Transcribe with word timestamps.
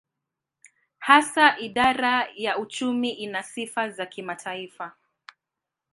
Hasa 0.99 1.59
idara 1.59 2.27
ya 2.35 2.57
uchumi 2.57 3.09
ina 3.11 3.43
sifa 3.43 3.89
za 3.89 4.05
kimataifa. 4.05 4.95